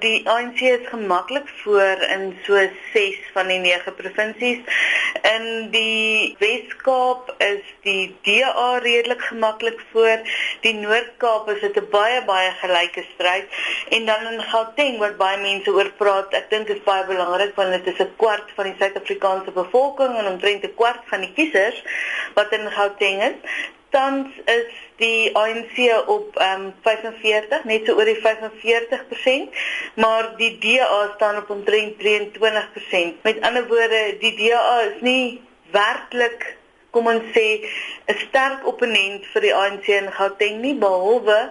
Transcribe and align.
Die 0.00 0.28
ANC 0.28 0.60
is 0.60 0.86
gemaklik 0.88 1.48
voor 1.62 2.02
in 2.14 2.38
so 2.46 2.54
6 2.92 3.16
van 3.32 3.46
die 3.46 3.58
9 3.58 3.94
provinsies. 3.94 4.58
In 5.22 5.70
die 5.70 6.36
Wes-Kaap 6.38 7.32
is 7.38 7.64
die 7.82 8.16
DA 8.22 8.78
redelik 8.78 9.20
gemaklik 9.30 9.80
voor. 9.92 10.20
Die 10.60 10.74
Noord-Kaap 10.74 11.50
is 11.54 11.60
dit 11.60 11.80
'n 11.80 11.88
baie 11.90 12.20
baie 12.24 12.50
gelyke 12.60 13.04
stryd 13.14 13.46
en 13.88 14.06
dan 14.06 14.26
in 14.32 14.42
Gauteng 14.42 14.98
wat 14.98 15.16
baie 15.16 15.38
mense 15.38 15.70
oor 15.70 15.90
praat. 15.96 16.32
Ek 16.32 16.50
dink 16.50 16.66
dit 16.66 16.76
is 16.76 16.82
baie 16.82 17.04
belangrik 17.06 17.54
want 17.54 17.72
dit 17.72 17.94
is 17.94 18.00
'n 18.06 18.12
kwart 18.16 18.50
van 18.54 18.64
die 18.64 18.76
Suid-Afrikaanse 18.78 19.50
bevolking 19.50 20.16
en 20.16 20.26
omtrent 20.26 20.64
'n 20.64 20.74
kwart 20.74 21.02
van 21.10 21.20
die 21.20 21.32
kiesers 21.32 21.82
wat 22.34 22.52
in 22.52 22.70
Gauteng 22.70 23.22
is 23.22 23.38
tans 23.90 24.28
is 24.44 24.70
die 24.96 25.36
ANC 25.36 25.76
op 26.06 26.36
ehm 26.36 26.68
um, 26.68 26.72
45, 26.82 27.64
net 27.64 27.86
so 27.86 27.94
oor 27.94 28.08
die 28.08 28.20
45%, 28.20 29.58
maar 29.94 30.32
die 30.36 30.58
DA 30.58 31.12
staan 31.14 31.36
op 31.42 31.50
omtrent 31.50 31.94
23%. 32.02 33.22
Met 33.22 33.40
ander 33.40 33.66
woorde, 33.68 34.16
die 34.20 34.34
DA 34.36 34.80
is 34.90 35.00
nie 35.00 35.40
werklik 35.70 36.56
kom 36.90 37.06
ons 37.06 37.24
sê 37.36 37.64
'n 38.08 38.18
sterk 38.28 38.66
opponent 38.66 39.26
vir 39.32 39.42
die 39.42 39.54
ANC 39.54 39.88
in 39.88 40.08
Gauteng 40.12 40.60
nie 40.60 40.74
behalwe 40.74 41.50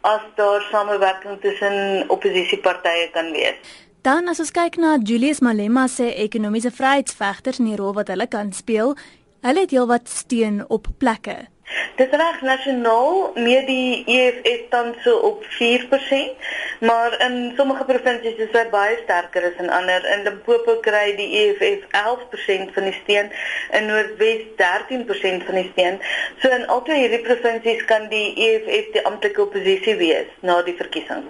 as 0.00 0.24
daar 0.36 0.62
samewerking 0.70 1.40
tussen 1.40 2.04
oppositiepartye 2.08 3.10
kan 3.12 3.32
wees. 3.32 3.58
Dan 4.02 4.28
as 4.28 4.40
ons 4.40 4.50
kyk 4.50 4.76
na 4.76 4.96
Julius 5.02 5.40
Malema 5.40 5.86
se 5.86 6.14
ekonomiese 6.14 6.70
vryheidsvegters 6.70 7.58
en 7.58 7.64
die 7.64 7.76
rol 7.76 7.94
wat 7.94 8.08
hulle 8.08 8.26
kan 8.26 8.52
speel, 8.52 8.96
hulle 9.42 9.60
het 9.60 9.70
heelwat 9.70 10.08
steun 10.08 10.64
op 10.68 10.86
plekke. 10.98 11.36
Dis 11.98 12.12
reg 12.20 12.40
nasionaal 12.46 13.32
meer 13.34 13.64
die 13.66 14.04
EFF 14.06 14.68
dan 14.70 14.94
so 15.04 15.16
op 15.30 15.44
4%, 15.56 16.46
maar 16.80 17.16
in 17.26 17.52
sommige 17.56 17.84
provinsies 17.84 18.38
is 18.44 18.52
dit 18.54 18.70
baie 18.70 18.98
sterker 19.02 19.48
as 19.50 19.58
in 19.62 19.70
ander. 19.70 20.04
In 20.14 20.22
Limpopo 20.28 20.78
kry 20.84 21.16
die 21.18 21.28
EFF 21.42 21.88
11% 22.02 22.74
van 22.76 22.88
die 22.90 22.94
steun, 23.02 23.32
in 23.72 23.90
Noordwes 23.90 24.46
13% 24.62 25.48
van 25.48 25.60
die 25.60 25.66
steun. 25.72 25.98
So 26.42 26.52
in 26.54 26.66
albei 26.66 27.02
hierdie 27.02 27.24
provinsies 27.26 27.84
kan 27.90 28.08
die 28.12 28.30
EFF 28.46 28.94
die 28.94 29.04
amptelike 29.04 29.42
oppositie 29.48 29.98
wees 29.98 30.30
na 30.46 30.62
die 30.62 30.76
verkiesing. 30.78 31.26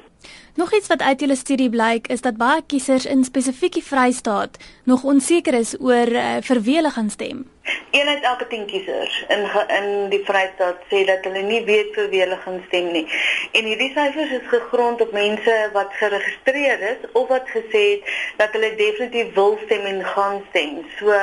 Nog 0.59 0.73
iets 0.75 0.89
wat 0.91 1.03
uit 1.03 1.21
julle 1.21 1.37
studie 1.37 1.71
blyk 1.71 2.09
is 2.11 2.21
dat 2.21 2.37
baie 2.37 2.63
kiesers 2.67 3.05
in 3.07 3.25
spesifieke 3.25 3.83
Vrystaat 3.83 4.57
nog 4.85 5.05
onseker 5.05 5.55
is 5.55 5.77
oor 5.79 6.11
uh, 6.11 6.41
vir 6.43 6.61
wie 6.67 6.75
hulle 6.81 6.91
gaan 6.91 7.11
stem. 7.15 7.45
Een 7.91 8.09
uit 8.09 8.23
elke 8.23 8.47
10 8.47 8.67
kiesers 8.67 9.25
in 9.29 9.45
in 9.69 10.09
die 10.09 10.21
Vrystaat 10.25 10.81
sê 10.91 11.05
dat 11.09 11.25
hulle 11.25 11.43
nie 11.43 11.63
weet 11.65 11.95
vir 11.97 12.09
wie 12.13 12.21
hulle 12.21 12.37
gaan 12.45 12.63
stem 12.67 12.91
nie. 12.93 13.05
En 13.53 13.65
hierdie 13.65 13.91
syfers 13.95 14.35
is 14.39 14.49
gegrond 14.53 15.01
op 15.01 15.13
mense 15.17 15.57
wat 15.73 15.97
geregistreer 16.01 16.85
is 16.91 17.11
of 17.13 17.29
wat 17.29 17.49
gesê 17.55 17.85
het 17.95 18.13
dat 18.37 18.53
hulle 18.53 18.75
definitief 18.77 19.35
wil 19.35 19.59
stem 19.65 19.89
en 19.93 20.05
gaan 20.05 20.43
stem. 20.51 20.85
So 20.99 21.17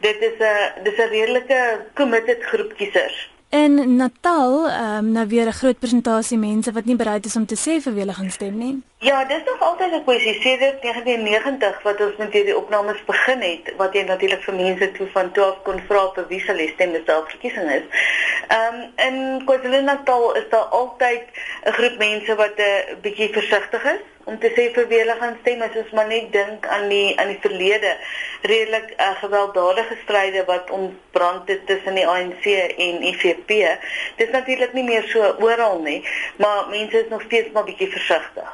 dit 0.00 0.26
is 0.28 0.36
'n 0.38 0.84
dis 0.84 0.98
'n 0.98 1.12
redelike 1.16 1.60
committed 1.94 2.42
groep 2.42 2.76
kiesers. 2.76 3.30
In 3.52 3.96
Natal, 3.96 4.68
ehm 4.68 4.96
um, 4.96 5.12
nou 5.12 5.26
weer 5.28 5.46
'n 5.46 5.52
groot 5.52 5.78
persentasie 5.78 6.38
mense 6.38 6.72
wat 6.72 6.84
nie 6.84 6.96
bereid 6.96 7.24
is 7.24 7.36
om 7.36 7.46
te 7.46 7.56
sê 7.64 7.72
vir 7.84 7.92
wie 7.92 8.00
hulle 8.00 8.14
gaan 8.14 8.30
stem 8.30 8.56
nie. 8.58 8.82
Ja, 8.98 9.24
dis 9.24 9.44
nog 9.44 9.60
altyd 9.60 9.92
'n 9.92 10.04
kwessie. 10.04 10.40
Sedert 10.40 10.82
1990 10.82 11.82
wat 11.82 12.00
ons 12.00 12.16
met 12.16 12.32
hierdie 12.32 12.56
opnames 12.56 13.04
begin 13.04 13.40
het, 13.40 13.72
wat 13.76 13.92
jy 13.92 14.02
natuurlik 14.02 14.42
vir 14.42 14.54
mense 14.54 14.92
toe 14.92 15.08
van 15.12 15.32
12 15.32 15.62
kon 15.62 15.80
vra 15.88 16.12
vir 16.14 16.26
wie 16.28 16.42
hulle 16.46 16.68
stem 16.68 16.94
as 16.94 17.04
daar 17.04 17.28
verkiesing 17.28 17.70
is. 17.70 17.84
Ehm 18.48 18.74
um, 18.74 18.90
in 19.06 19.44
KwaZulu-Natal 19.44 20.34
is 20.34 20.48
daar 20.48 20.68
altyd 20.80 21.24
'n 21.64 21.72
groep 21.72 21.98
mense 21.98 22.34
wat 22.34 22.56
'n 22.56 23.00
bietjie 23.02 23.32
versigtig 23.32 23.84
is 23.84 24.02
om 24.24 24.38
te 24.38 24.50
sê 24.56 24.68
vir 24.74 24.88
wie 24.88 24.98
hulle 24.98 25.16
gaan 25.20 25.36
stem 25.40 25.62
as 25.62 25.76
ons 25.76 25.90
maar 25.96 26.06
net 26.06 26.32
dink 26.32 26.66
aan 26.66 26.88
die 26.88 27.18
aan 27.18 27.32
die 27.32 27.42
verlede 27.44 27.96
redelik 28.42 28.94
uh, 28.96 29.10
gewelddadige 29.20 29.96
stryde 30.02 30.44
wat 30.46 30.70
ontbrand 30.70 31.48
het 31.48 31.66
tussen 31.66 31.94
die 31.94 32.06
ANC 32.06 32.44
en 32.76 33.02
IFP. 33.02 33.50
Dis 34.16 34.30
natuurlik 34.32 34.72
nie 34.72 34.84
meer 34.84 35.06
so 35.08 35.34
oral 35.40 35.80
nie, 35.82 36.00
maar 36.36 36.68
mense 36.70 37.04
is 37.04 37.10
nog 37.10 37.22
steeds 37.22 37.52
maar 37.52 37.64
bietjie 37.64 37.90
versigtig. 37.90 38.50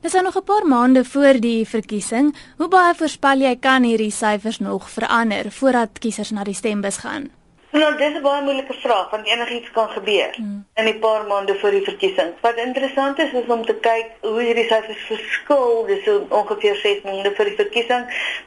Dis 0.00 0.12
nou 0.12 0.24
nog 0.24 0.36
'n 0.36 0.44
paar 0.44 0.66
maande 0.66 1.04
voor 1.04 1.40
die 1.40 1.68
verkiesing. 1.68 2.36
Hoe 2.56 2.68
baie 2.68 2.94
voorspel 2.94 3.38
jy 3.38 3.56
kan 3.56 3.82
hierdie 3.82 4.10
syfers 4.10 4.58
nog 4.58 4.90
verander 4.90 5.50
voordat 5.50 5.98
kiesers 5.98 6.30
na 6.30 6.44
die 6.44 6.54
stembus 6.54 6.96
gaan? 6.96 7.30
Nou, 7.76 7.96
dis 7.96 8.14
'n 8.16 8.22
baie 8.22 8.42
moeilike 8.42 8.74
vraag 8.82 9.10
want 9.10 9.26
enigiets 9.26 9.70
kan 9.70 9.88
gebeur 9.88 10.30
hmm. 10.34 10.66
in 10.74 10.84
die 10.84 10.98
paar 10.98 11.26
maande 11.26 11.54
voor 11.60 11.70
die 11.70 11.82
verkiesing. 11.82 12.30
Wat 12.40 12.56
interessant 12.56 13.18
is 13.18 13.32
is 13.32 13.50
om 13.56 13.64
te 13.66 13.74
kyk 13.74 14.06
hoe 14.20 14.40
hierdie 14.40 14.64
syfers 14.68 15.02
verskil, 15.08 15.84
dis 15.86 16.04
so 16.04 16.26
ongeveer 16.28 16.76
6 16.84 17.02
maande 17.04 17.32
voor 17.34 17.44
die 17.44 17.58
verkiesing 17.58 18.04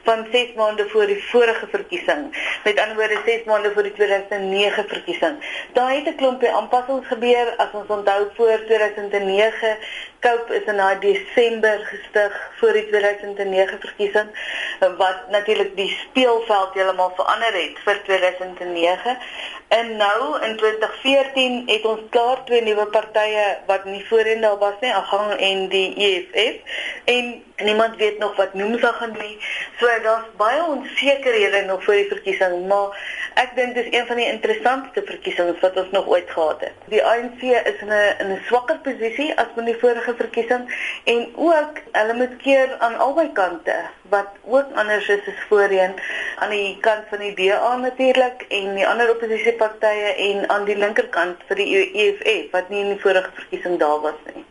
van 0.08 0.26
6 0.32 0.52
maande 0.56 0.88
voor 0.88 1.06
die 1.06 1.20
vorige 1.28 1.66
verkiesing. 1.76 2.24
Met 2.64 2.80
ander 2.80 2.96
woorde 2.96 3.20
6 3.24 3.44
maande 3.44 3.72
voor 3.74 3.82
die 3.82 3.92
2009 3.92 4.84
verkiesing. 4.94 5.36
Daar 5.72 5.94
het 5.94 6.10
'n 6.10 6.16
klompie 6.16 6.50
aanpassings 6.50 7.06
gebeur 7.06 7.54
as 7.56 7.70
ons 7.72 7.88
onthou 7.88 8.26
voor 8.36 8.64
2009 8.66 9.76
Cope 10.20 10.54
is 10.54 10.66
in 10.68 10.76
daai 10.76 10.98
Desember 11.00 11.78
gestig 11.88 12.34
voor 12.58 12.72
die 12.72 12.86
2009 12.88 13.78
verkiesing 13.80 14.28
wat 14.98 15.30
natuurlik 15.30 15.76
die 15.76 15.88
speelveld 15.88 16.74
heeltemal 16.74 17.12
verander 17.16 17.56
het 17.56 17.78
vir 17.84 18.02
2009. 18.04 19.16
En 19.68 19.96
nou 19.96 20.42
in 20.44 20.56
2014 20.56 21.62
het 21.66 21.84
ons 21.84 22.00
klaar 22.10 22.44
twee 22.44 22.62
nuwe 22.62 22.86
partye 22.86 23.46
wat 23.66 23.84
nie 23.84 24.04
voorheen 24.08 24.40
daar 24.40 24.58
was 24.58 24.76
nie, 24.80 24.92
Agang 24.92 25.32
en 25.32 25.68
die 25.72 25.88
EFF 25.96 26.76
en 27.04 27.32
niemand 27.62 27.96
weet 27.96 28.18
nog 28.18 28.36
wat 28.36 28.54
noem 28.54 28.78
sy 28.78 28.92
gaan 28.98 29.12
doen. 29.12 29.36
So 29.78 29.86
daar's 30.02 30.28
baie 30.36 30.62
onsekerhede 30.64 31.64
nog 31.66 31.84
voor 31.84 31.94
die 31.94 32.08
verkiesing, 32.08 32.66
maar 32.66 32.96
ek 33.34 33.54
dink 33.54 33.74
dis 33.74 33.90
een 33.90 34.06
van 34.06 34.16
die 34.16 34.26
interessantste 34.26 35.02
verkiesings 35.06 35.60
wat 35.60 35.76
ons 35.76 35.90
nog 35.90 36.06
ooit 36.06 36.30
gehad 36.30 36.60
het. 36.60 36.76
Die 36.92 37.04
ANC 37.04 37.42
is 37.42 37.80
in 37.80 37.92
'n 37.92 38.14
in 38.18 38.30
'n 38.32 38.42
swakker 38.46 38.78
posisie 38.78 39.30
as 39.38 39.54
met 39.54 39.66
die 39.66 39.78
vorige 39.82 40.14
verkiesing 40.16 40.68
en 41.04 41.32
ook 41.36 41.80
hulle 41.92 42.14
moet 42.14 42.36
keer 42.36 42.76
aan 42.78 42.98
albei 42.98 43.32
kante 43.32 43.76
wat 44.10 44.28
ook 44.44 44.66
anders 44.74 45.08
is 45.08 45.26
as 45.26 45.42
voorheen 45.48 45.94
aan 46.36 46.50
die 46.50 46.78
kant 46.80 47.04
van 47.08 47.18
die 47.18 47.34
DA 47.34 47.76
natuurlik 47.76 48.44
en 48.48 48.74
die 48.74 48.86
ander 48.86 49.10
oppositiepartye 49.10 50.14
en 50.28 50.48
aan 50.48 50.64
die 50.64 50.76
linkerkant 50.76 51.42
vir 51.48 51.56
die 51.62 51.68
EFF 52.04 52.50
wat 52.50 52.68
nie 52.68 52.84
in 52.84 52.94
die 52.94 53.02
vorige 53.02 53.30
verkiesing 53.34 53.78
daar 53.78 54.00
was 54.00 54.18
nie. 54.34 54.44